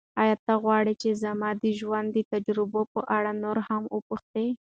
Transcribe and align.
ایا 0.21 0.35
ته 0.45 0.53
غواړې 0.63 0.93
چې 1.01 1.09
زما 1.23 1.49
د 1.63 1.65
ژوند 1.79 2.07
د 2.13 2.17
تجربو 2.31 2.81
په 2.93 3.01
اړه 3.17 3.31
نور 3.43 3.57
هم 3.67 3.83
وپوښتې؟ 3.95 4.47